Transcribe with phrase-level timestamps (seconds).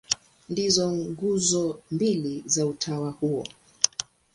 [0.49, 3.45] Ndizo nguzo mbili za utawa huo.